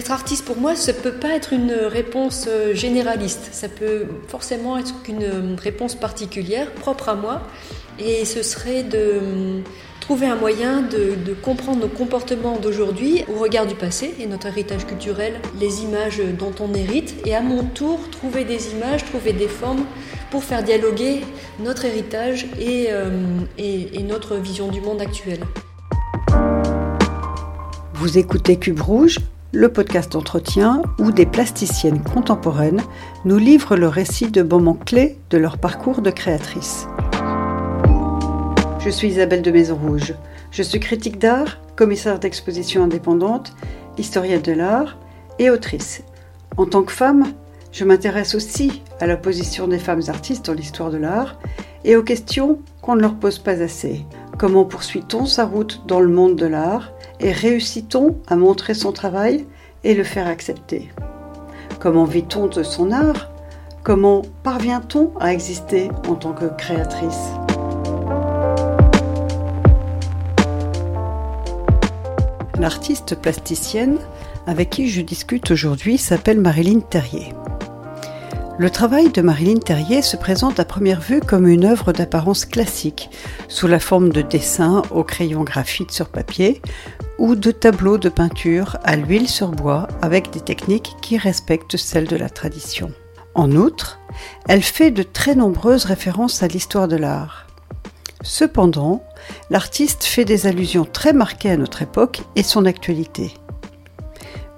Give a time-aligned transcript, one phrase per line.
[0.00, 3.50] Être artiste pour moi, ça peut pas être une réponse euh, généraliste.
[3.52, 7.42] Ça peut forcément être une réponse particulière, propre à moi.
[7.98, 9.62] Et ce serait de hum,
[10.00, 14.86] trouver un moyen de, comprendre nos comportements d'aujourd'hui au regard du passé et notre héritage
[14.86, 19.48] culturel, les images dont on hérite, et à mon tour trouver des images, trouver des
[19.48, 19.84] formes
[20.30, 21.20] pour faire dialoguer
[21.62, 23.10] notre héritage euh,
[23.58, 25.40] et notre vision du monde actuel.
[27.92, 29.18] Vous écoutez Cube Rouge,
[29.52, 32.82] le podcast d'entretien où des plasticiennes contemporaines
[33.24, 36.86] nous livrent le récit de moments clés de leur parcours de créatrice.
[38.78, 40.14] Je suis Isabelle de Maison Rouge.
[40.52, 43.52] Je suis critique d'art, commissaire d'exposition indépendante,
[43.98, 44.96] historienne de l'art
[45.38, 46.02] et autrice.
[46.56, 47.24] En tant que femme,
[47.72, 51.38] je m'intéresse aussi à la position des femmes artistes dans l'histoire de l'art
[51.84, 54.04] et aux questions qu'on ne leur pose pas assez.
[54.40, 59.46] Comment poursuit-on sa route dans le monde de l'art et réussit-on à montrer son travail
[59.84, 60.90] et le faire accepter?
[61.78, 63.28] Comment vit-on de son art?
[63.82, 67.20] Comment parvient-on à exister en tant que créatrice?
[72.58, 73.98] L'artiste plasticienne
[74.46, 77.34] avec qui je discute aujourd'hui s'appelle Marilyn Terrier.
[78.60, 83.08] Le travail de Marilyn Terrier se présente à première vue comme une œuvre d'apparence classique,
[83.48, 86.60] sous la forme de dessins au crayon graphite sur papier
[87.16, 92.06] ou de tableaux de peinture à l'huile sur bois avec des techniques qui respectent celles
[92.06, 92.92] de la tradition.
[93.34, 93.98] En outre,
[94.46, 97.46] elle fait de très nombreuses références à l'histoire de l'art.
[98.20, 99.02] Cependant,
[99.48, 103.32] l'artiste fait des allusions très marquées à notre époque et son actualité.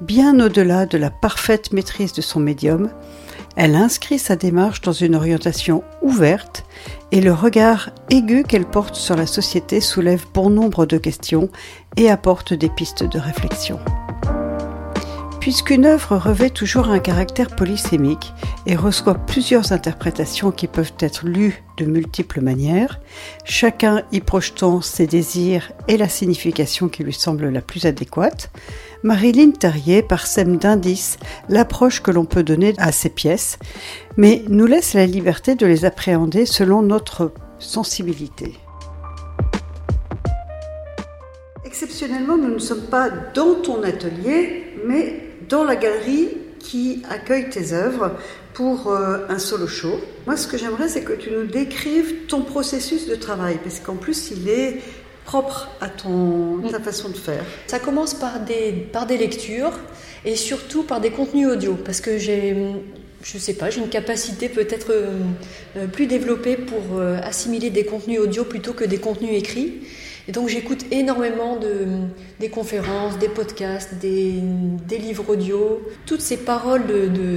[0.01, 2.91] Bien au-delà de la parfaite maîtrise de son médium,
[3.57, 6.65] elle inscrit sa démarche dans une orientation ouverte
[7.11, 11.49] et le regard aigu qu'elle porte sur la société soulève bon nombre de questions
[11.97, 13.79] et apporte des pistes de réflexion.
[15.43, 18.33] Puisqu'une œuvre revêt toujours un caractère polysémique
[18.65, 23.01] et reçoit plusieurs interprétations qui peuvent être lues de multiples manières,
[23.45, 28.53] chacun y projetant ses désirs et la signification qui lui semble la plus adéquate,
[29.03, 31.17] Marilyn Terrier parsème d'indices
[31.49, 33.59] l'approche que l'on peut donner à ces pièces,
[34.17, 38.55] mais nous laisse la liberté de les appréhender selon notre sensibilité.
[41.65, 47.73] Exceptionnellement, nous ne sommes pas dans ton atelier, mais dans la galerie qui accueille tes
[47.73, 48.13] œuvres
[48.55, 50.01] pour euh, un solo show.
[50.27, 53.97] Moi, ce que j'aimerais, c'est que tu nous décrives ton processus de travail, parce qu'en
[53.97, 54.81] plus, il est
[55.25, 57.45] propre à ton, ta façon de faire.
[57.67, 59.73] Ça commence par des, par des lectures
[60.25, 62.57] et surtout par des contenus audio, parce que j'ai,
[63.23, 65.19] je sais pas, j'ai une capacité peut-être euh,
[65.77, 69.83] euh, plus développée pour assimiler des contenus audio plutôt que des contenus écrits.
[70.29, 71.87] Et donc j'écoute énormément de,
[72.39, 74.35] des conférences, des podcasts, des,
[74.87, 76.85] des livres audio, toutes ces paroles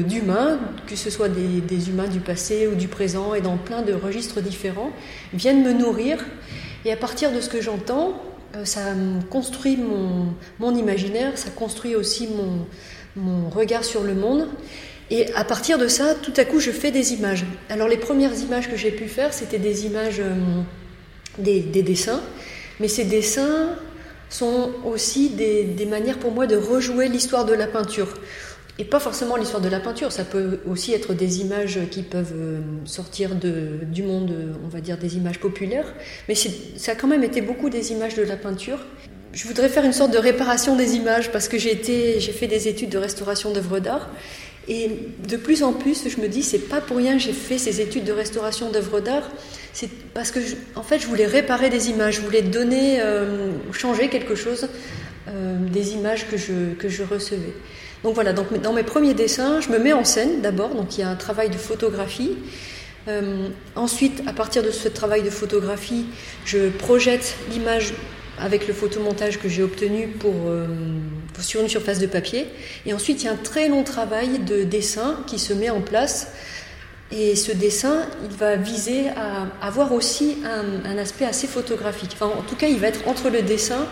[0.08, 3.82] d'humains, que ce soit des, des, humains du passé ou du présent et dans plein
[3.82, 4.92] de registres différents,
[5.34, 6.24] viennent me nourrir.
[6.86, 8.22] Et à partir de ce que j'entends,
[8.56, 8.82] euh, ça
[9.32, 10.28] construit mon,
[10.60, 12.68] mon, imaginaire, ça construit aussi mon,
[13.16, 14.48] mon regard sur le monde.
[15.10, 17.46] Et à partir de ça, tout à coup, je fais des images.
[17.70, 20.36] Alors les premières images que j'ai pu faire, c'était des images, euh,
[21.40, 22.22] des, des dessins.
[22.80, 23.70] Mais ces dessins
[24.30, 28.14] sont aussi des, manières pour moi de rejouer l'histoire de la peinture.
[28.78, 32.34] Et pas forcément l'histoire de la peinture, ça peut aussi être des images qui peuvent
[32.36, 35.94] euh, sortir de, du monde, on va dire des images populaires,
[36.28, 38.80] mais ça a quand même été beaucoup des images de la peinture.
[39.32, 42.90] Je voudrais faire une sorte de réparation des images parce que j'ai fait des études
[42.90, 44.10] de restauration d'œuvres d'art
[44.68, 44.90] et
[45.28, 47.82] de plus en plus je me dis c'est pas pour rien que j'ai fait ces
[47.82, 49.30] études de restauration d'œuvres d'art,
[49.76, 53.52] c'est parce que, je, en fait, je voulais réparer des images, je voulais donner, euh,
[53.74, 54.70] changer quelque chose
[55.28, 57.54] euh, des images que je, que je recevais.
[58.02, 61.02] Donc voilà, donc dans mes premiers dessins, je me mets en scène d'abord, donc il
[61.02, 62.38] y a un travail de photographie.
[63.10, 66.06] Euh, ensuite, à partir de ce travail de photographie,
[66.46, 67.94] je projette l'image
[68.40, 70.68] avec le photomontage que j'ai obtenu pour, euh,
[71.42, 72.48] sur une surface de papier.
[72.86, 75.82] Et ensuite, il y a un très long travail de dessin qui se met en
[75.82, 76.32] place
[77.12, 82.12] et ce dessin, il va viser à avoir aussi un, un, aspect assez photographique.
[82.14, 83.86] Enfin, en tout cas, il va être entre le dessin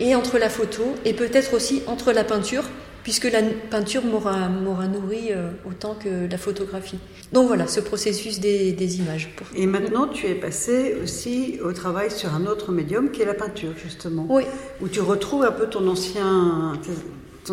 [0.00, 2.64] et entre la photo, et peut-être aussi entre la peinture,
[3.02, 6.98] puisque la peinture m'aura nourri euh, autant que la photographie.
[7.32, 9.30] Donc voilà, ce processus des, des images.
[9.36, 9.46] Pour...
[9.54, 13.34] Et maintenant, tu es passé aussi au travail sur un autre médium qui est la
[13.34, 14.26] peinture, justement.
[14.28, 14.42] Oui.
[14.80, 16.72] Où tu retrouves un peu ton ancien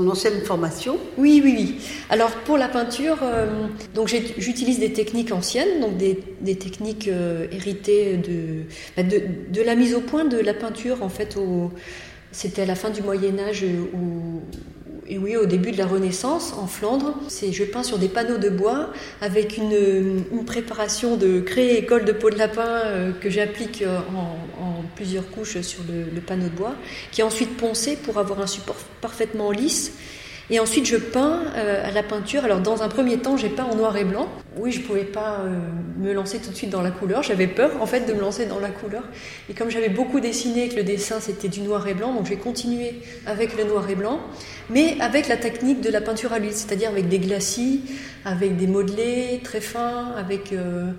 [0.05, 1.75] ancienne formation Oui, oui, oui.
[2.09, 8.17] Alors pour la peinture, euh, donc j'utilise des techniques anciennes, donc des, techniques euh, héritées
[8.17, 8.63] de,
[8.95, 11.03] bah, de, la mise au point de la peinture.
[11.03, 11.37] En fait,
[12.31, 14.76] c'était à la fin du Moyen Âge où et
[15.15, 18.49] oui, au début de la Renaissance, en Flandre, c'est je peins sur des panneaux de
[18.49, 23.81] bois avec une, préparation de craie et colle de peau de lapin euh, que j'applique
[23.81, 26.75] euh, en, plusieurs couches sur le, le, panneau de bois,
[27.11, 29.93] qui est ensuite poncé pour avoir un support parfaitement lisse
[30.49, 32.45] et ensuite, je peins euh, à la peinture.
[32.45, 34.29] Alors, dans un premier temps, j'ai peint en noir et blanc.
[34.55, 35.59] Oui, je ne pouvais pas euh,
[35.99, 37.21] me lancer tout de suite dans la couleur.
[37.21, 39.03] J'avais peur, en fait, de me lancer dans la couleur.
[39.49, 42.27] Et comme j'avais beaucoup dessiné et que le dessin, c'était du noir et blanc, donc
[42.27, 44.21] j'ai continué avec le noir et blanc,
[44.69, 47.81] mais avec la technique de la peinture à l'huile, c'est-à-dire avec des glacis,
[48.23, 50.53] avec des modelés très fins, avec...
[50.53, 50.91] Euh,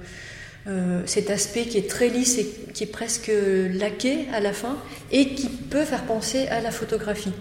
[1.06, 3.30] cet aspect qui est très lisse et qui est presque
[3.72, 4.76] laqué à la fin
[5.10, 7.32] et qui peut faire penser à la photographie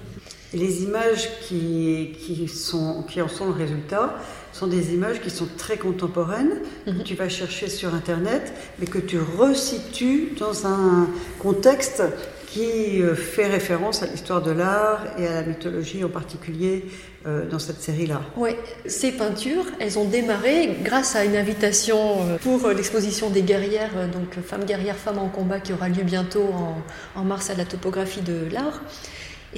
[0.53, 4.15] les images qui, qui, sont, qui en sont le résultat
[4.53, 7.03] sont des images qui sont très contemporaines, que mhm.
[7.03, 12.01] tu vas chercher sur Internet, mais que tu resitues dans un contexte
[12.47, 16.85] qui euh, fait référence à l'histoire de l'art et à la mythologie en particulier
[17.27, 18.21] euh, dans cette série-là.
[18.35, 18.51] Oui,
[18.85, 24.43] ces peintures, elles ont démarré grâce à une invitation euh, pour l'exposition des guerrières, donc
[24.43, 26.81] Femmes guerrières, Femmes en combat, qui aura lieu bientôt en,
[27.19, 28.81] en mars à la topographie de l'art.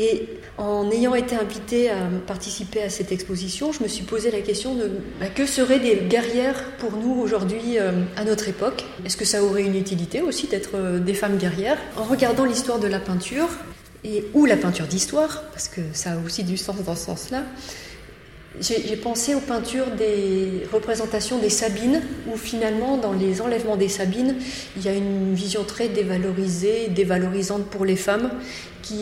[0.01, 4.39] Et en ayant été invitée à participer à cette exposition, je me suis posé la
[4.39, 8.85] question de bah, que seraient des guerrières pour nous aujourd'hui euh, à notre époque?
[9.05, 11.77] Est-ce que ça aurait une utilité aussi d'être euh, des femmes guerrières?
[11.97, 13.49] En regardant l'histoire de la peinture,
[14.05, 17.43] et, ou la peinture d'histoire, parce que ça a aussi du sens dans ce sens-là,
[18.61, 24.35] j'ai pensé aux peintures des représentations des Sabines, où finalement, dans les enlèvements des Sabines,
[24.75, 28.31] il y a une vision très dévalorisée, dévalorisante pour les femmes,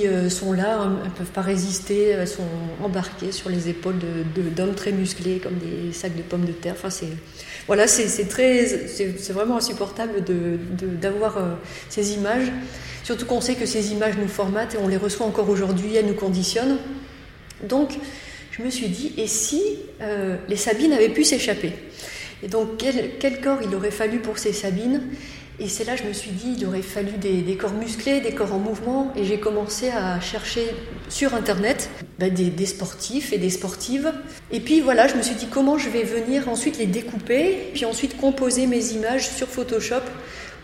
[0.05, 2.43] euh, sont là, ne peuvent pas résister, elles sont
[2.83, 3.99] embarquées sur les épaules
[4.55, 6.73] d'hommes très musclés, comme des sacs de pommes de terre.
[6.77, 7.07] Enfin, c'est
[7.67, 10.23] voilà, c'est vraiment insupportable
[11.01, 11.55] d'avoir de, euh,
[11.89, 12.51] ces images.
[13.03, 16.05] Surtout qu'on sait que ces images nous formatent et on les reçoit encore aujourd'hui, elles
[16.05, 16.77] nous conditionnent.
[17.67, 17.97] Donc,
[18.51, 19.61] je me suis dit, et si
[20.01, 21.73] euh, les Sabines avaient pu s'échapper?
[22.43, 25.01] Et donc, quel, corps il aurait fallu pour ces Sabines?
[25.59, 28.53] Et c'est là je me suis dit, il aurait fallu des, corps musclés, des corps
[28.53, 30.67] en mouvement, et j'ai commencé à chercher
[31.09, 31.89] sur Internet
[32.19, 34.13] bah, des, des, sportifs et des sportives.
[34.51, 37.85] Et puis voilà, je me suis dit, comment je vais venir ensuite les découper, puis
[37.85, 40.03] ensuite composer mes images sur Photoshop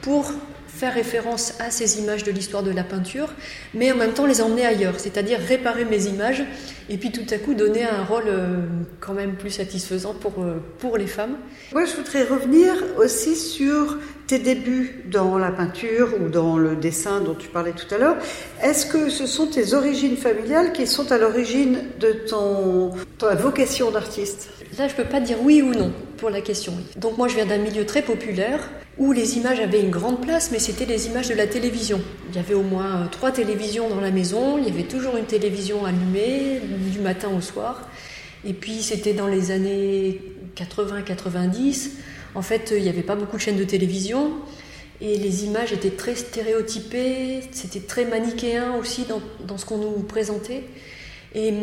[0.01, 0.31] pour
[0.73, 3.33] faire référence à ces images de l'histoire de la peinture,
[3.73, 6.43] mais en même temps les emmener ailleurs, c'est-à-dire réparer mes images
[6.89, 8.57] et puis tout à coup donner un rôle euh,
[8.99, 11.37] quand même plus satisfaisant pour, euh, pour les femmes.
[11.71, 13.97] Moi, je voudrais revenir aussi sur
[14.33, 18.17] tes débuts dans la peinture ou dans le dessin dont tu parlais tout à l'heure.
[18.63, 22.91] Est-ce que ce sont tes origines familiales qui sont à l'origine de ton,
[23.35, 24.49] vocation d'artiste?
[24.79, 26.73] Là, je peux pas dire oui ou non pour la question.
[26.97, 30.49] Donc moi, je viens d'un milieu très populaire où les images avaient une grande place,
[30.51, 32.01] mais c'était les images de la télévision.
[32.29, 35.15] Il y avait au moins euh, trois télévisions dans la maison, il y avait toujours
[35.15, 36.59] une télévision allumée
[36.91, 37.87] du matin au soir.
[38.45, 40.21] Et puis c'était dans les années
[40.55, 41.89] 80-90.
[42.35, 44.31] En fait, il n'y avait pas beaucoup de chaînes de télévision
[45.01, 50.63] et les images étaient très stéréotypées, c'était très manichéen aussi dans, ce qu'on nous présentait.
[51.35, 51.53] Et,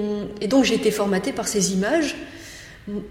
[0.41, 2.17] et donc j'ai été formatée par ces images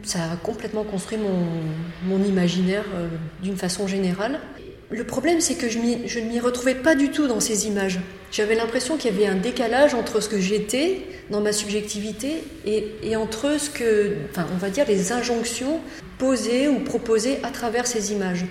[0.04, 3.08] ça a complètement construit mon, imaginaire euh,
[3.42, 4.40] d'une façon générale.
[4.92, 8.00] Le problème, c'est que je, ne m'y retrouvais pas du tout dans ces images.
[8.32, 13.16] J'avais l'impression qu'il y avait un décalage entre ce que j'étais dans ma subjectivité et,
[13.16, 15.80] entre ce que, enfin, on va dire, les injonctions
[16.18, 18.46] posées ou proposées à travers ces images.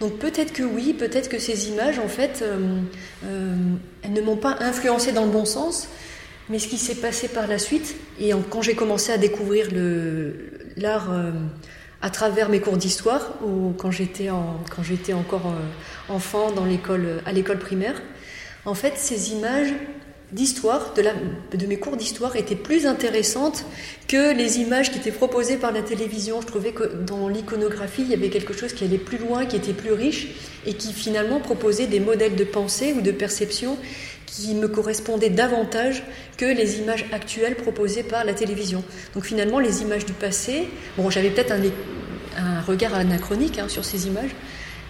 [0.00, 2.58] Donc peut-être que oui, peut-être que ces images, en fait, euh,
[3.24, 3.54] euh,
[4.02, 5.88] elles ne m'ont pas influencé dans le bon sens,
[6.50, 9.68] mais ce qui s'est passé par la suite, et quand j'ai commencé à découvrir
[10.76, 11.32] l'art euh,
[12.02, 17.58] à travers mes cours d'histoire, ou quand j'étais, encore euh, enfant dans l'école, à l'école
[17.58, 18.00] primaire,
[18.64, 19.72] en fait, ces images
[20.32, 23.64] d'histoire, de, mes cours d'histoire, étaient plus intéressantes
[24.06, 26.40] que les images qui étaient proposées par la télévision.
[26.40, 29.56] Je trouvais que dans l'iconographie, il y avait quelque chose qui allait plus loin, qui
[29.56, 30.28] était plus riche,
[30.66, 33.76] et qui finalement proposait des modèles de pensée ou de perception
[34.30, 36.02] qui me correspondaient davantage
[36.36, 38.84] que les images actuelles proposées par la télévision.
[39.14, 44.06] Donc finalement, les images du passé, bon, j'avais peut-être un, regard anachronique hein, sur ces
[44.06, 44.30] images,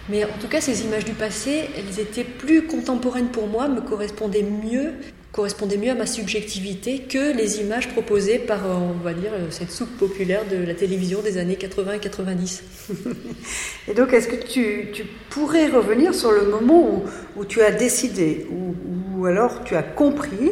[0.09, 3.81] mais en tout cas, ces images du passé, elles étaient plus contemporaines pour moi, me
[3.81, 4.93] correspondaient mieux
[5.31, 9.71] correspondaient mieux à ma subjectivité que les images proposées par, euh, on va dire, cette
[9.71, 12.63] soupe populaire de la télévision des années 80 et 90.
[13.87, 17.03] et donc, est-ce que tu, tu, pourrais revenir sur le moment où,
[17.39, 18.75] où tu as décidé, ou,
[19.21, 20.51] ou, alors tu as compris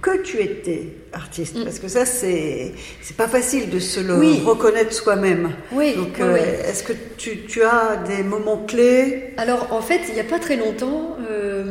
[0.00, 1.64] que tu étais artiste mm.
[1.64, 4.14] Parce que ça, c'est c'est pas facile de se le
[4.44, 5.52] reconnaître soi-même.
[5.72, 5.94] Oui.
[5.94, 9.34] Donc, euh, est-ce que tu, tu, as des moments clés?
[9.36, 11.64] Alors, en fait, il n'y a pas très longtemps, euh,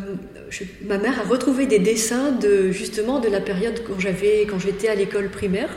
[0.85, 4.87] ma mère a retrouvé des dessins de justement de la période quand j'avais quand j'étais
[4.87, 5.69] à l'école primaire.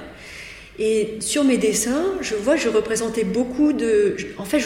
[0.79, 4.17] Et sur mes dessins, je vois, je représentais beaucoup de.
[4.39, 4.59] En fait,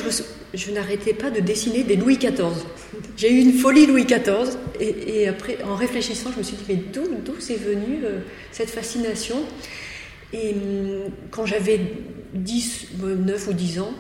[0.54, 2.64] je, n'arrêtais pas de dessiner des Louis XIV.
[3.16, 4.56] J'ai eu une folie Louis XIV.
[4.80, 8.20] Et, après, en réfléchissant, je me suis dit, mais d'où, c'est venu euh,
[8.52, 9.36] cette fascination?
[10.32, 11.80] Et hum, quand j'avais
[12.34, 13.92] 10, 9 ou 10 ans,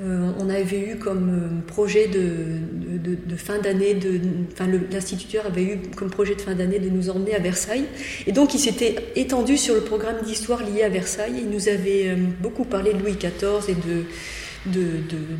[0.00, 3.98] euh, on avait eu comme euh, projet de, fin d'année,
[4.52, 7.84] enfin l'instituteur avait eu comme projet de fin d'année de nous emmener à Versailles.
[8.26, 11.34] Et donc il s'était étendu sur le programme d'histoire lié à Versailles.
[11.38, 14.04] Il nous avait euh, beaucoup parlé de Louis XIV et de,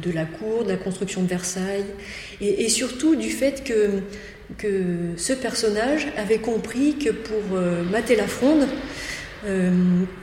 [0.02, 1.84] de, la cour, de la construction de Versailles,
[2.40, 4.00] et, surtout du fait que,
[4.56, 7.60] que ce personnage avait compris que pour
[7.90, 8.66] mater la fronde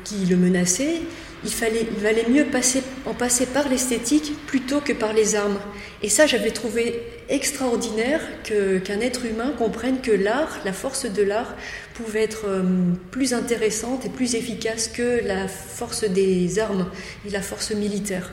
[0.04, 1.02] qui le menaçait,
[1.46, 5.60] il, fallait, valait mieux passer, en passer par l'esthétique plutôt que par les armes.
[6.02, 11.56] Et ça, j'avais trouvé extraordinaire qu'un être humain comprenne que l'art, la force de l'art,
[11.94, 12.64] pouvait être euh,
[13.12, 16.88] plus intéressante et plus efficace que la force des armes
[17.26, 18.32] et la force militaire.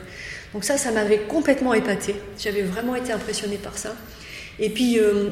[0.53, 2.15] Donc ça, ça m'avait complètement épaté.
[2.37, 3.95] J'avais vraiment été impressionnée par ça.
[4.59, 5.29] Et puis, euh,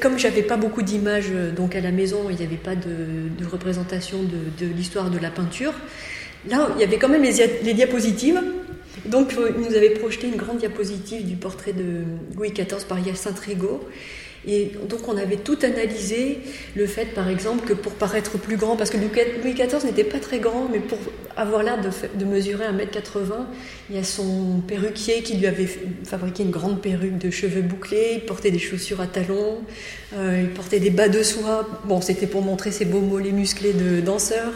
[0.00, 3.46] comme j'avais pas beaucoup d'images euh, donc à la maison, il n'y avait pas de,
[3.50, 5.74] représentation de l'histoire de la peinture.
[6.48, 8.40] Là, il y avait quand même les, diapositives.
[9.06, 12.02] Donc, euh, il nous avait projeté une grande diapositive du portrait de
[12.36, 13.80] Louis XIV par Hyacinthe Rigaud.
[14.46, 16.38] Et donc, on avait tout analysé.
[16.74, 20.18] Le fait, par exemple, que pour paraître plus grand, parce que Louis XIV n'était pas
[20.18, 20.98] très grand, mais pour
[21.36, 23.46] avoir l'air de, mesurer 1m80,
[23.90, 25.68] il y a son perruquier qui lui avait
[26.04, 28.14] fabriqué une grande perruque de cheveux bouclés.
[28.14, 29.60] Il portait des chaussures à talons.
[30.14, 31.68] Euh, il portait des bas de soie.
[31.84, 34.52] Bon, c'était pour montrer ses beaux mollets musclés de danseur.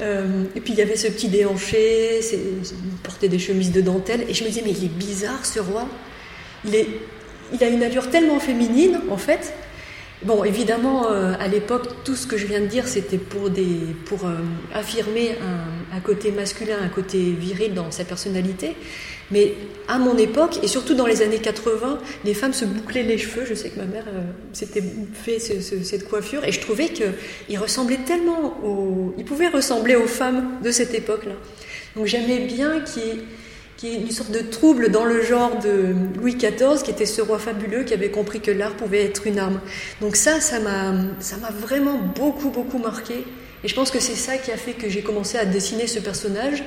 [0.00, 4.24] Euh, et puis il y avait ce petit déhanché, il portait des chemises de dentelle,
[4.28, 5.88] et je me disais, mais il est bizarre ce roi.
[6.64, 6.86] Il, est,
[7.52, 9.52] il a une allure tellement féminine, en fait,
[10.22, 13.78] Bon, évidemment, euh, à l'époque, tout ce que je viens de dire, c'était pour, des,
[14.06, 14.34] pour euh,
[14.74, 15.36] affirmer
[15.94, 18.74] un, côté masculin, un côté viril dans sa personnalité.
[19.30, 19.54] Mais
[19.86, 23.44] à mon époque, et surtout dans les années 80, les femmes se bouclaient les cheveux.
[23.46, 24.22] Je sais que ma mère euh,
[24.52, 24.82] s'était
[25.12, 29.14] fait cette coiffure, et je trouvais qu'il ressemblait tellement aux...
[29.18, 31.34] Il pouvait ressembler aux femmes de cette époque-là.
[31.94, 33.20] Donc j'aimais bien qu'il
[33.78, 37.22] qui est une sorte de trouble dans le genre de Louis XIV, qui était ce
[37.22, 39.60] roi fabuleux qui avait compris que l'art pouvait être une arme.
[40.00, 43.24] Donc ça, ça m'a, ça m'a vraiment beaucoup, beaucoup marqué.
[43.62, 46.00] Et je pense que c'est ça qui a fait que j'ai commencé à dessiner ce
[46.00, 46.64] personnage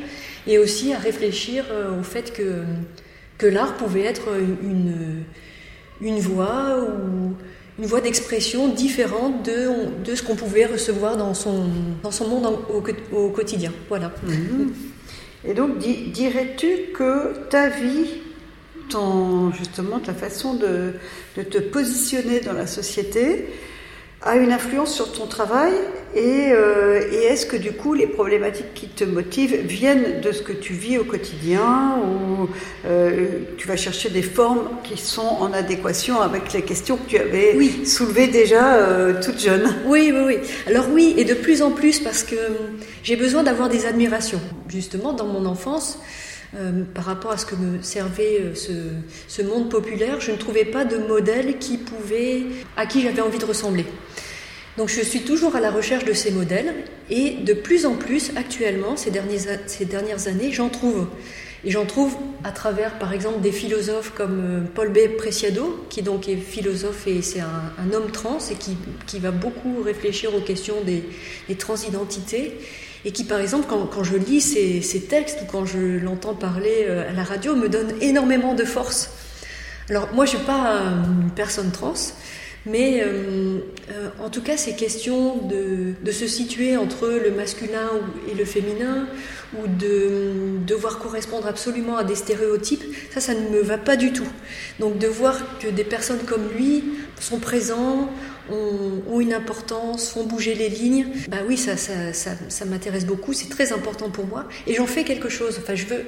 [0.47, 2.63] et aussi à réfléchir euh, au fait que,
[3.37, 4.29] que l'art pouvait être
[4.63, 5.25] une,
[6.01, 7.35] une voie ou
[7.77, 9.69] une voie d'expression différente de,
[10.05, 11.65] de ce qu'on pouvait recevoir dans son,
[12.03, 12.57] dans son monde
[13.11, 13.73] au, quotidien.
[13.89, 14.13] Voilà.
[14.25, 14.71] Mhm.
[15.47, 18.21] Et donc, dirais-tu que ta vie,
[18.89, 20.93] ton, justement ta façon de,
[21.35, 23.47] de, te positionner dans la société,
[24.23, 25.73] a une influence sur ton travail
[26.15, 30.41] et, euh, et est-ce que du coup les problématiques qui te motivent viennent de ce
[30.41, 32.49] que tu vis au quotidien ou
[32.85, 37.17] euh, tu vas chercher des formes qui sont en adéquation avec les questions que tu
[37.17, 39.73] avais soulevées déjà euh, toute jeune?
[39.85, 40.37] Oui, oui, oui.
[40.67, 42.35] Alors oui, et de plus en plus parce que
[43.03, 44.41] j'ai besoin d'avoir des admirations.
[44.67, 45.99] Justement, dans mon enfance,
[46.53, 48.93] euh, par rapport à ce que me servait euh,
[49.27, 52.43] ce, monde populaire, je ne trouvais pas de modèle qui pouvait,
[52.75, 53.85] à qui j'avais envie de ressembler.
[54.77, 56.73] Donc je suis toujours à la recherche de ces modèles
[57.09, 61.07] et de plus en plus actuellement, ces, dernières, ces dernières années, j'en trouve.
[61.63, 65.15] Et j'en trouve à travers, par exemple, des philosophes comme euh, Paul B.
[65.17, 68.75] Preciado, qui donc est philosophe et c'est un, homme trans et qui,
[69.07, 72.57] qui, va beaucoup réfléchir aux questions des transidentités
[73.05, 76.85] et qui, par exemple, quand, je lis ces, ces, textes ou quand je l'entends parler
[76.87, 79.09] euh, à la radio, me donne énormément de force.
[79.89, 80.79] Alors, moi, je ne suis pas
[81.23, 81.93] une personne trans,
[82.65, 83.57] mais euh,
[83.91, 87.89] euh, en tout cas, ces questions de, se situer entre le masculin
[88.31, 89.07] et le féminin,
[89.57, 94.13] ou de devoir correspondre absolument à des stéréotypes, ça, ça ne me va pas du
[94.13, 94.27] tout.
[94.79, 96.83] Donc, de voir que des personnes comme lui
[97.19, 98.09] sont présents,
[98.49, 103.33] ont, une importance, font bouger les lignes, bah oui, ça, ça, ça, ça m'intéresse beaucoup,
[103.33, 105.59] c'est très important pour moi, et j'en fais quelque chose.
[105.61, 106.05] Enfin, je veux.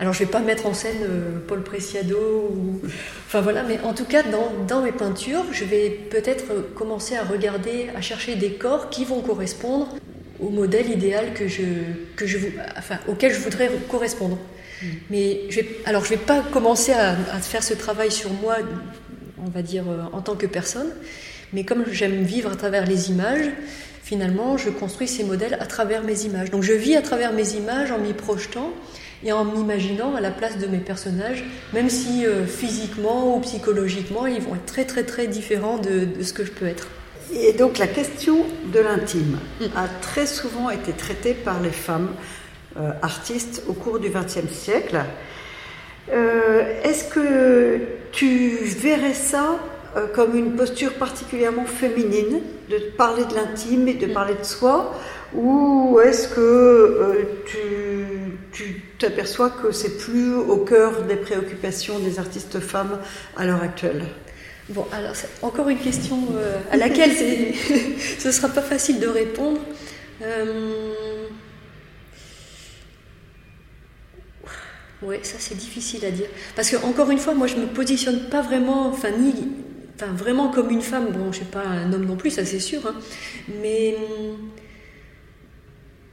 [0.00, 2.80] Alors, je vais pas mettre en scène euh, Paul Preciado, ou...
[3.26, 7.24] enfin voilà, mais en tout cas, dans, dans mes peintures, je vais peut-être commencer à
[7.24, 9.96] regarder, à chercher des corps qui vont correspondre
[10.38, 11.64] au modèle idéal que je,
[12.14, 12.38] que je,
[12.76, 14.38] enfin, auquel je voudrais correspondre.
[14.80, 14.86] Mm.
[15.10, 18.58] Mais je vais, alors, je vais pas commencer à, à faire ce travail sur moi,
[19.44, 20.92] on va dire, euh, en tant que personne,
[21.52, 23.50] mais comme j'aime vivre à travers les images,
[24.02, 26.50] finalement, je construis ces modèles à travers mes images.
[26.50, 28.72] Donc je vis à travers mes images en m'y projetant
[29.24, 34.26] et en m'imaginant à la place de mes personnages, même si euh, physiquement ou psychologiquement,
[34.26, 36.88] ils vont être très très très différents de, ce que je peux être.
[37.32, 39.38] Et donc la question de l'intime
[39.76, 42.10] a très souvent été traitée par les femmes
[42.78, 45.00] euh, artistes au cours du XXe siècle.
[46.10, 47.80] Euh, est-ce que
[48.12, 49.58] tu verrais ça
[50.14, 52.40] comme une posture particulièrement féminine,
[52.70, 54.12] de parler de l'intime et de mm.
[54.12, 54.94] parler de soi,
[55.34, 57.24] ou est-ce que euh,
[58.52, 62.98] tu t'aperçois que c'est plus au cœur des préoccupations des artistes femmes
[63.36, 64.04] à l'heure actuelle?
[64.70, 67.12] Bon, alors c'est encore une question euh, à laquelle
[68.18, 69.60] ce ne sera pas facile de répondre.
[70.22, 70.92] Euh...
[75.00, 76.26] Oui, ça c'est difficile à dire.
[76.56, 79.34] Parce que encore une fois, moi je me positionne pas vraiment, enfin ni,
[80.00, 81.12] enfin vraiment comme une femme.
[81.12, 82.86] Bon, je suis pas un homme non plus, ça c'est sûr.
[82.86, 82.94] Hein.
[83.62, 83.96] mais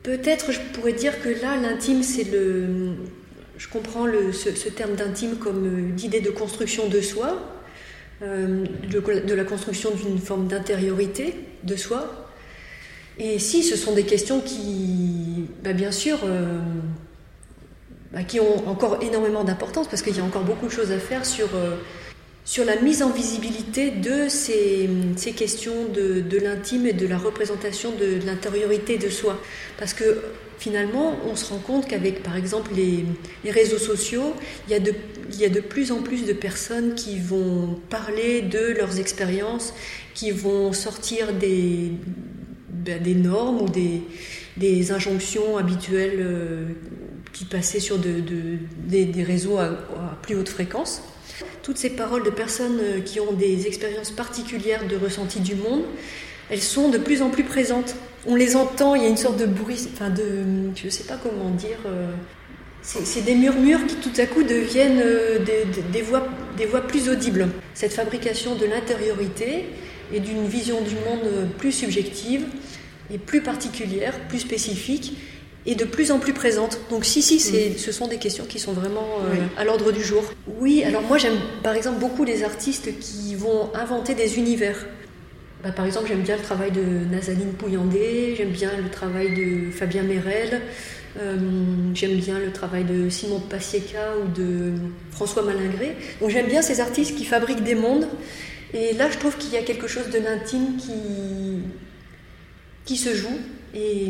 [0.06, 2.94] Peut-être je pourrais dire que là, l'intime, c'est le.
[3.58, 7.42] Je comprends ce, terme d'intime comme euh, d'idée de construction de soi,
[8.22, 12.30] euh, de, la construction d'une forme d'intériorité de soi.
[13.18, 16.60] Et si ce sont des questions qui, bah, bien sûr, euh,
[18.14, 21.00] bah, qui ont encore énormément d'importance, parce qu'il y a encore beaucoup de choses à
[21.00, 21.48] faire sur
[22.46, 24.88] sur la mise en visibilité de ces,
[25.36, 29.42] questions de, l'intime et de la représentation de, l'intériorité de soi.
[29.80, 30.22] Parce que
[30.60, 33.04] finalement, on se rend compte qu'avec, par exemple, les,
[33.52, 34.36] réseaux sociaux,
[34.68, 34.76] il y,
[35.46, 39.74] a de, plus en plus de personnes qui vont parler de leurs expériences,
[40.14, 41.94] qui vont sortir des,
[42.70, 46.66] ben, normes ou des, injonctions habituelles euh,
[47.34, 48.22] qui passaient sur de,
[48.88, 51.02] des, réseaux à plus haute fréquence.
[51.66, 55.82] Toutes ces paroles de personnes euh, qui ont des expériences particulières de ressenti du monde,
[56.52, 57.96] elles sont de plus en plus présentes.
[58.28, 60.44] On les entend, il y a une sorte de bruit, enfin de,
[60.76, 62.12] je ne sais pas comment dire, euh,
[62.84, 65.40] c'est des murmures qui tout à coup deviennent euh,
[65.92, 67.48] des, voix, des voix plus audibles.
[67.74, 69.66] Cette fabrication de l'intériorité
[70.14, 72.46] et d'une vision du monde plus subjective
[73.12, 75.18] et plus particulière, plus spécifique,
[75.66, 76.80] et de plus en plus présente.
[76.90, 80.04] Donc si, si, c'est, ce sont des questions qui sont vraiment euh, à l'ordre du
[80.04, 80.24] jour.
[80.60, 84.86] Oui, alors moi j'aime par exemple beaucoup les artistes qui vont inventer des univers.
[85.64, 89.72] Bah, par exemple, j'aime bien le travail de Nazaline Pouillandé, j'aime bien le travail de
[89.72, 90.62] Fabien Merel,
[91.20, 91.38] euh,
[91.96, 94.74] j'aime bien le travail de Simon Passieka ou de
[95.10, 95.96] François Malingré.
[96.22, 98.08] Donc j'aime bien ces artistes qui fabriquent des mondes.
[98.76, 101.64] Et là, je trouve qu'il y a quelque chose de l'intime qui,
[102.86, 103.40] qui se joue
[103.76, 104.10] et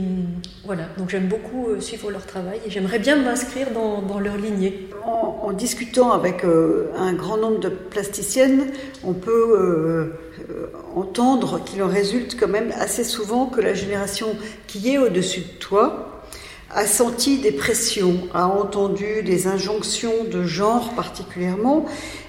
[0.64, 4.90] voilà, donc j'aime beaucoup euh, suivre leur travail et j'aimerais bien m'inscrire dans, leur lignée.
[5.04, 8.68] En, discutant avec euh, un grand nombre de plasticiennes,
[9.04, 14.36] on peut euh, entendre qu'il en résulte quand même assez souvent que la génération
[14.68, 16.24] qui est au-dessus de toi
[16.72, 21.86] a senti des pressions, a entendu des injonctions de genre particulièrement.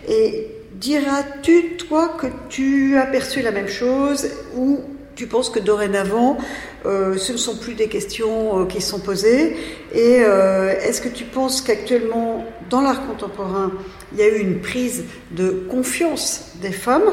[0.08, 4.80] Et diras-tu, toi, que tu as perçu la même chose ou
[5.16, 6.36] tu penses que dorénavant,
[6.84, 9.56] euh, ce ne sont plus des questions euh, qui sont posées
[9.92, 13.72] Et euh, est-ce que tu penses qu'actuellement, dans l'art contemporain,
[14.12, 17.10] il y a eu une prise de confiance des femmes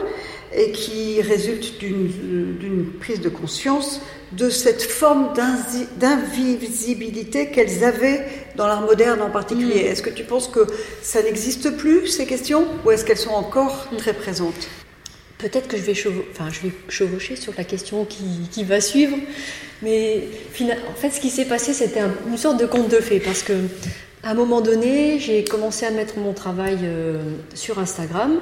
[0.56, 4.02] et qui résulte d'une prise de conscience
[4.34, 5.34] de cette forme
[5.98, 9.84] d'invisibilité qu'elles avaient dans l'art moderne en particulier?
[9.84, 9.88] Mm.
[9.88, 10.68] Est-ce que tu penses que
[11.02, 13.98] ça n'existe plus, ces questions, ou est-ce qu'elles sont encore mm.
[13.98, 14.68] très présentes?
[15.38, 15.96] Peut-être que je vais,
[16.90, 19.18] chevaucher sur la question qui, va suivre,
[19.82, 20.24] mais
[20.62, 23.54] en fait, ce qui s'est passé, c'était une sorte de conte de fées, parce que
[24.24, 27.22] à un moment donné, j'ai commencé à mettre mon travail euh,
[27.56, 28.40] sur Instagram,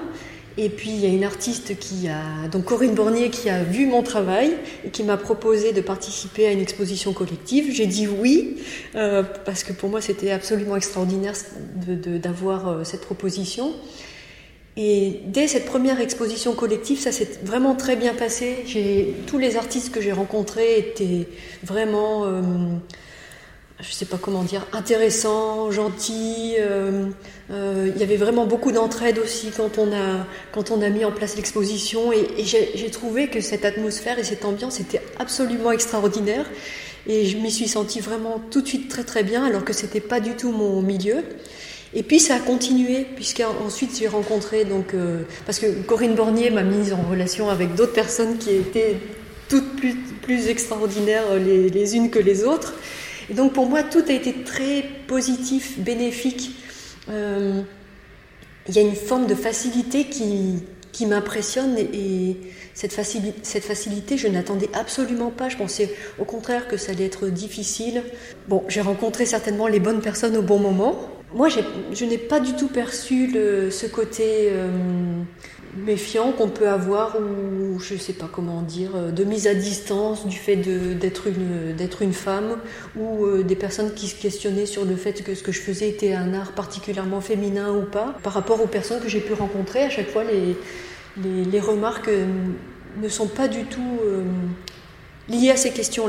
[0.57, 3.85] et puis il y a une artiste qui a, donc Corinne Bornier, qui a vu
[3.85, 4.51] mon travail
[4.85, 7.73] et qui m'a proposé de participer à une exposition collective.
[7.73, 8.57] J'ai dit oui,
[8.95, 11.33] euh, parce que pour moi c'était absolument extraordinaire
[11.87, 13.73] d'avoir euh, cette proposition.
[14.77, 18.63] Et dès cette première exposition collective, ça s'est vraiment très bien passé.
[19.27, 21.27] Tous les artistes que j'ai rencontrés étaient
[21.61, 22.41] vraiment, euh,
[23.81, 26.55] je ne sais pas comment dire, intéressants, gentils.
[26.57, 27.07] Euh,
[27.51, 31.03] euh, il y avait vraiment beaucoup d'entraide aussi quand on a, quand on a mis
[31.03, 32.13] en place l'exposition.
[32.13, 36.45] Et, et j'ai trouvé que cette atmosphère et cette ambiance était absolument extraordinaire.
[37.07, 39.99] Et je m'y suis sentie vraiment tout de suite très très bien, alors que c'était
[39.99, 41.23] pas du tout mon milieu.
[41.93, 46.63] Et puis ça a continué, puisqu'ensuite j'ai rencontré, donc, euh, parce que Corinne Bornier m'a
[46.63, 48.97] mise en relation avec d'autres personnes qui étaient
[49.49, 52.75] toutes plus, plus extraordinaires les, les, unes que les autres.
[53.29, 56.51] Et donc pour moi, tout a été très positif, bénéfique.
[57.09, 57.61] Euh,
[58.67, 62.37] il y a une forme de facilité qui, qui m'impressionne et,
[62.73, 65.49] cette facilité, je n'attendais absolument pas.
[65.49, 68.01] Je pensais au contraire que ça allait être difficile.
[68.47, 70.95] Bon, j'ai rencontré certainement les bonnes personnes au bon moment.
[71.33, 73.31] Moi, je n'ai pas du tout perçu
[73.71, 74.69] ce côté euh,
[75.77, 79.53] méfiant qu'on peut avoir ou je ne sais pas comment dire euh, de mise à
[79.53, 82.57] distance du fait d'être une femme
[82.97, 85.87] ou euh, des personnes qui se questionnaient sur le fait que ce que je faisais
[85.87, 89.83] était un art particulièrement féminin ou pas par rapport aux personnes que j'ai pu rencontrer.
[89.83, 92.09] À chaque fois les remarques
[93.01, 93.99] ne sont pas du tout
[95.29, 96.07] liées à ces questions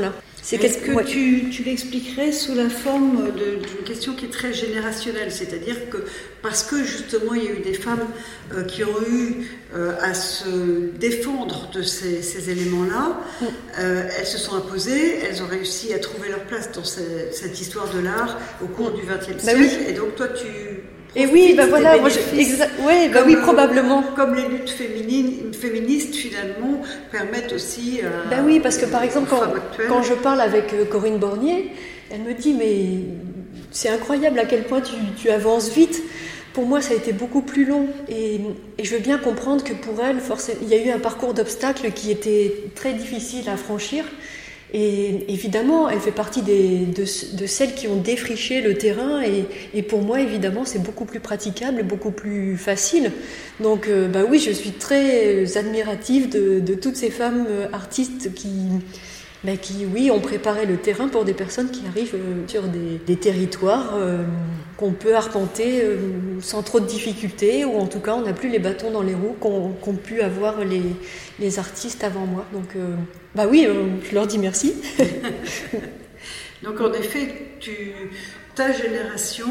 [0.51, 5.31] là est-ce que tu, tu l'expliquerais sous la forme d'une question qui est très générationnelle
[5.31, 5.97] C'est-à-dire que
[6.41, 8.05] parce que justement il y a eu des femmes
[8.53, 13.45] euh, qui ont eu euh, à se défendre de ces, ces éléments-là, mm.
[13.79, 17.89] euh, elles se sont imposées, elles ont réussi à trouver leur place dans cette histoire
[17.93, 19.85] de l'art au cours du XXe bah siècle.
[19.87, 20.83] Et donc toi tu
[21.15, 24.03] et oui, ben voilà, moi ouais, bah oui, probablement.
[24.15, 27.99] Comme les luttes féminines, féministes finalement permettent aussi.
[28.03, 29.41] Euh, ben oui, parce que par exemple, quand,
[29.87, 31.71] quand, je parle avec euh, Corinne Bornier,
[32.11, 32.75] elle me dit mais
[33.71, 36.01] c'est incroyable à quel point tu, tu, avances vite.
[36.53, 38.39] Pour moi, ça a été beaucoup plus long et,
[38.77, 41.33] et, je veux bien comprendre que pour elle, forcément, il y a eu un parcours
[41.33, 44.03] d'obstacles qui était très difficile à franchir.
[44.73, 47.03] Et évidemment, elle fait partie des, de,
[47.37, 49.21] de, celles qui ont défriché le terrain.
[49.21, 53.11] Et, et pour moi, évidemment, c'est beaucoup plus praticable, beaucoup plus facile.
[53.59, 58.33] Donc, euh, bah oui, je suis très admirative de, de toutes ces femmes euh, artistes
[58.33, 58.49] qui,
[59.43, 62.99] bah, qui, oui, ont préparé le terrain pour des personnes qui arrivent euh, sur des,
[63.05, 63.93] des territoires
[64.77, 65.83] qu'on peut arpenter
[66.41, 69.13] sans trop de difficultés, ou en tout cas, on n'a plus les bâtons dans les
[69.13, 70.81] roues qu'ont pu avoir les,
[71.39, 72.45] les, artistes avant moi.
[72.53, 72.75] Donc,
[73.35, 74.75] bah oui, euh, je leur dis merci.
[76.63, 78.11] Donc en effet, tu,
[78.53, 79.49] ta génération,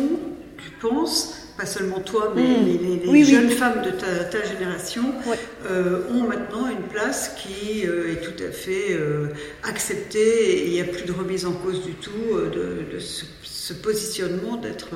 [0.56, 3.12] tu penses, pas seulement toi, mais hmm.
[3.12, 5.04] les, jeunes femmes de ta, génération
[5.70, 8.98] euh, ont maintenant une place qui euh, est tout à fait
[9.62, 13.74] acceptée et il n'y a plus de remise en cause du tout de, ce, ce,
[13.74, 14.88] positionnement d'être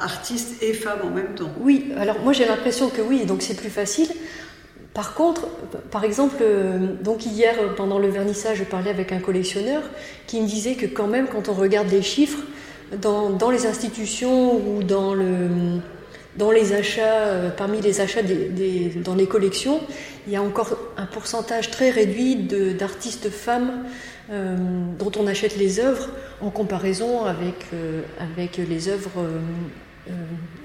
[0.00, 1.52] artiste et femme en même temps.
[1.60, 4.08] Oui, alors moi j'ai l'impression que oui, donc c'est plus facile.
[4.94, 5.48] Par contre,
[5.90, 9.82] par exemple, euh, donc hier pendant le vernissage, je parlais avec un collectionneur
[10.28, 12.38] qui me disait que quand même, quand on regarde les chiffres
[13.00, 15.80] dans, les institutions ou dans, le,
[16.36, 19.80] dans les achats, euh, parmi les achats des, dans les collections,
[20.26, 23.84] il y a encore un pourcentage très réduit d'artistes femmes
[24.30, 24.56] euh,
[24.98, 26.08] dont on achète les œuvres
[26.40, 27.66] en comparaison avec,
[28.18, 29.38] avec les œuvres euh,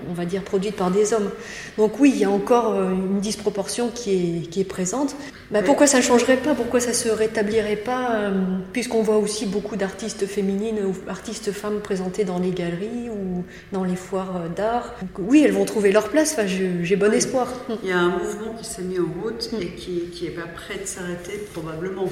[0.10, 1.30] on va dire, produite par des hommes.
[1.78, 5.16] Donc oui, il y a encore euh, une disproportion qui est, présente.
[5.52, 6.54] Bah, pourquoi ça ne changerait pas?
[6.54, 8.32] Pourquoi ça se rétablirait pas euh,
[8.74, 13.84] Puisqu'on voit aussi beaucoup d'artistes féminines ou artistes femmes présentées dans les galeries ou dans
[13.84, 14.96] les foires d'art?
[15.18, 17.48] Oui, elles vont trouver leur place, enfin, j'ai bon espoir.
[17.84, 20.80] Il y a un mouvement qui s'est mis en route et qui n'est pas prêt
[20.82, 22.10] de s'arrêter probablement.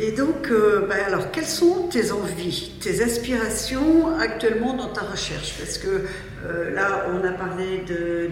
[0.00, 0.50] Et donc,
[0.88, 5.54] bah, alors, quelles sont tes envies, tes aspirations actuellement dans ta recherche?
[5.58, 6.04] Parce que
[6.44, 8.28] euh, là, on a parlé de,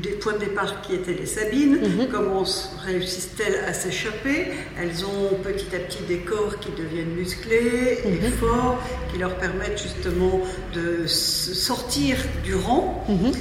[0.00, 2.08] du point de départ qui étaient les Sabines, mhm.
[2.10, 2.44] comment
[2.84, 4.48] réussissent-elles à s'échapper?
[4.78, 8.32] Elles ont petit à petit des corps qui deviennent musclés et mhm.
[8.32, 10.40] forts, qui leur permettent justement
[10.74, 13.04] de sortir du rang.
[13.08, 13.32] Mhm.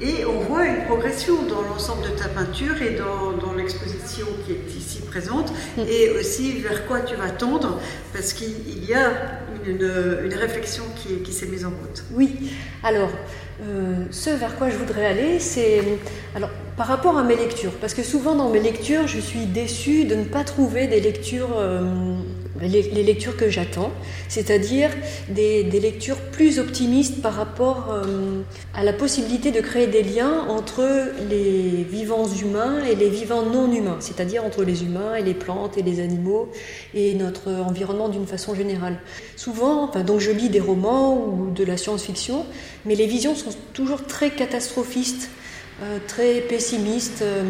[0.00, 4.78] Et on voit une progression dans l'ensemble de ta peinture et dans, l'exposition qui est
[4.78, 7.80] ici présente, et aussi vers quoi tu vas tendre,
[8.12, 9.10] parce qu'il y a
[9.66, 10.84] une, réflexion
[11.24, 12.04] qui, s'est mise en route.
[12.12, 12.52] Oui,
[12.84, 13.10] alors
[13.64, 15.82] euh, ce vers quoi je voudrais aller, c'est
[16.36, 20.04] alors par rapport à mes lectures, parce que souvent dans mes lectures, je suis déçue
[20.04, 22.14] de ne pas trouver des lectures, euh,
[22.60, 23.90] les, lectures que j'attends,
[24.28, 24.90] c'est-à-dire
[25.28, 28.42] des, lectures plus optimistes par rapport euh,
[28.74, 30.84] à la possibilité de créer des liens entre
[31.28, 35.78] les vivants humains et les vivants non humains, c'est-à-dire entre les humains et les plantes
[35.78, 36.50] et les animaux
[36.94, 38.98] et notre environnement d'une façon générale.
[39.36, 42.44] Souvent, enfin, donc je lis des romans ou de la science-fiction,
[42.84, 45.30] mais les visions sont toujours très catastrophistes,
[45.82, 47.22] euh, très pessimistes.
[47.22, 47.44] Euh,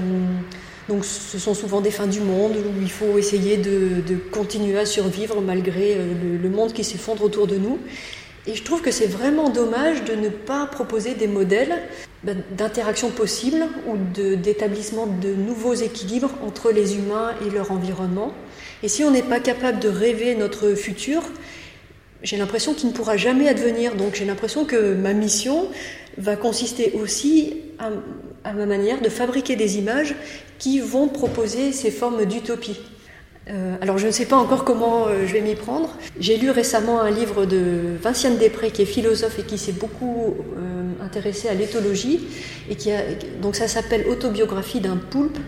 [0.89, 4.87] donc ce sont souvent des fins du monde où il faut essayer de, continuer à
[4.87, 7.79] survivre malgré euh, le, monde qui s'effondre autour de nous.
[8.47, 11.83] Et je trouve que c'est vraiment dommage de ne pas proposer des modèles
[12.25, 13.97] ben, d'interaction possible ou
[14.37, 18.33] d'établissement de, nouveaux équilibres entre les humains et leur environnement.
[18.83, 21.23] Et si on n'est pas capable de rêver notre futur,
[22.23, 23.95] j'ai l'impression qu'il ne pourra jamais advenir.
[23.95, 25.69] Donc j'ai l'impression que ma mission
[26.17, 30.15] va consister aussi à, ma manière de fabriquer des images
[30.59, 32.81] qui vont proposer ces formes d'utopie.
[33.51, 35.97] Euh, alors je ne sais pas encore comment euh, je vais m'y prendre.
[36.21, 40.35] J'ai lu récemment un livre de Vinciane Després qui est philosophe et qui s'est beaucoup
[40.59, 42.21] euh, intéressée à l'éthologie
[42.69, 43.01] et qui a,
[43.41, 45.39] donc ça s'appelle Autobiographie d'un poulpe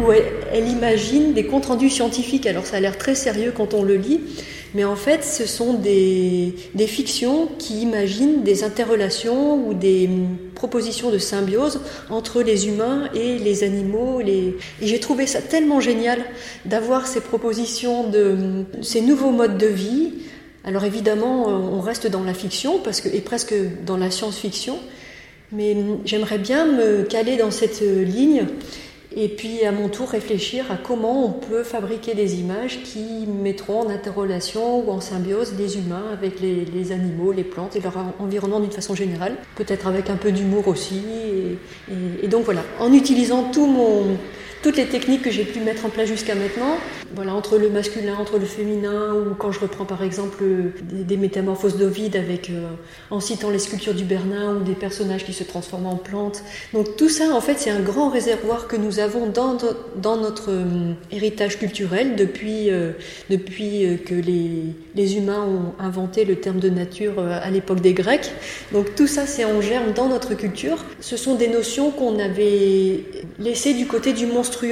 [0.00, 2.46] où elle, imagine des comptes rendus scientifiques.
[2.46, 4.20] Alors ça a l'air très sérieux quand on le lit,
[4.74, 10.08] mais en fait ce sont des, des fictions qui imaginent des interrelations ou des
[10.54, 11.80] propositions de symbiose
[12.10, 14.20] entre les humains et les animaux.
[14.20, 16.24] Et j'ai trouvé ça tellement génial
[16.64, 20.12] d'avoir ces propositions de ces nouveaux modes de vie
[20.64, 23.54] alors évidemment, on reste dans la fiction parce que, et presque
[23.84, 24.78] dans la science-fiction,
[25.50, 28.46] mais j'aimerais bien me caler dans cette ligne
[29.16, 33.80] et puis à mon tour réfléchir à comment on peut fabriquer des images qui mettront
[33.80, 38.60] en interrelation ou en symbiose les humains avec les, animaux, les plantes et leur environnement
[38.60, 41.02] d'une façon générale, peut-être avec un peu d'humour aussi.
[42.22, 44.16] et, donc voilà, en utilisant tout mon,
[44.62, 46.78] toutes les techniques que j'ai pu mettre en place jusqu'à maintenant,
[47.14, 50.42] voilà, entre le masculin, entre le féminin, ou quand je reprends par exemple
[50.82, 52.68] des, métamorphoses d'Ovide avec, euh,
[53.10, 56.42] en citant les sculptures du Bernin ou des personnages qui se transforment en plantes.
[56.72, 59.58] Donc tout ça, en fait, c'est un grand réservoir que nous avons dans,
[59.96, 62.92] dans notre euh, héritage culturel depuis, euh,
[63.28, 68.30] depuis que les, les, humains ont inventé le terme de nature à l'époque des Grecs.
[68.72, 70.78] Donc tout ça, c'est en germe dans notre culture.
[71.00, 73.04] Ce sont des notions qu'on avait
[73.38, 74.62] laissées du côté du monstre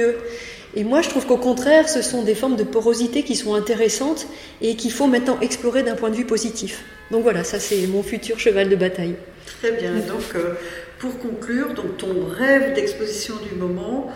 [0.75, 4.27] et moi, je trouve qu'au contraire, ce sont des formes de porosité qui sont intéressantes
[4.61, 6.83] et qu'il faut maintenant explorer d'un point de vue positif.
[7.11, 9.15] Donc voilà, ça c'est mon futur cheval de bataille.
[9.59, 9.95] Très bien.
[9.95, 10.53] Donc, euh,
[10.99, 14.09] pour conclure, donc ton rêve d'exposition du moment,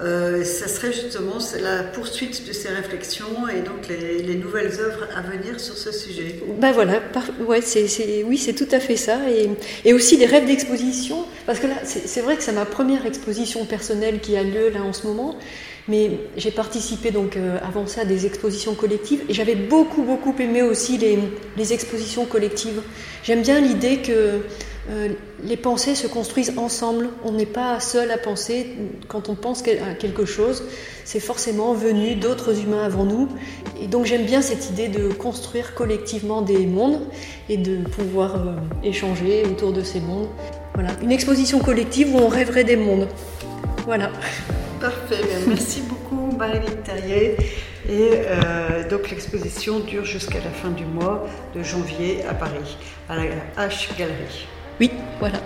[0.00, 5.20] euh, ça serait justement la poursuite de ces réflexions et donc les, nouvelles œuvres à
[5.20, 6.40] venir sur ce sujet.
[6.58, 7.02] Ben voilà,
[7.46, 9.18] ouais, c'est, oui, c'est tout à fait ça.
[9.30, 9.50] Et,
[9.84, 13.64] et aussi des rêves d'exposition, parce que là, c'est, vrai que c'est ma première exposition
[13.66, 15.36] personnelle qui a lieu là en ce moment.
[15.88, 20.34] Mais j'ai participé donc euh, avant ça à des expositions collectives et j'avais beaucoup beaucoup
[20.38, 21.18] aimé aussi les,
[21.56, 22.82] les expositions collectives.
[23.24, 24.42] J'aime bien l'idée que
[24.90, 25.08] euh,
[25.44, 27.08] les pensées se construisent ensemble.
[27.24, 28.66] On n'est pas seul à penser.
[29.08, 30.64] Quand on pense à quelque chose,
[31.04, 33.28] c'est forcément venu d'autres humains avant nous.
[33.80, 37.00] Et donc j'aime bien cette idée de construire collectivement des mondes
[37.48, 40.28] et de pouvoir euh, échanger autour de ces mondes.
[40.74, 43.08] Voilà, une exposition collective où on rêverait des mondes.
[43.84, 44.10] Voilà.
[44.82, 47.36] Parfait, merci beaucoup Marie-Lise Terrier.
[47.88, 52.76] Et euh, donc l'exposition dure jusqu'à la fin du mois de janvier à Paris,
[53.08, 53.22] à la
[53.68, 54.48] H Galerie.
[54.80, 54.90] Oui,
[55.20, 55.38] voilà.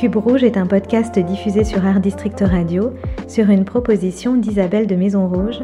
[0.00, 2.94] Cube Rouge est un podcast diffusé sur Art District Radio
[3.26, 5.60] sur une proposition d'Isabelle de Maison Rouge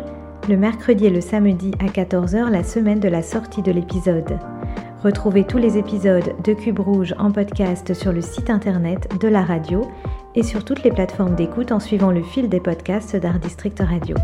[0.49, 4.39] le mercredi et le samedi à 14h la semaine de la sortie de l'épisode.
[5.05, 9.45] Retrouvez tous les épisodes de Cube Rouge en podcast sur le site internet de la
[9.45, 9.87] radio
[10.35, 14.17] et sur toutes les plateformes d'écoute en suivant le fil des podcasts d'Art District Radio.